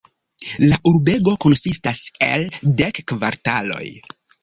[0.63, 2.49] La urbego konsistas el
[2.83, 3.89] dek kvartaloj.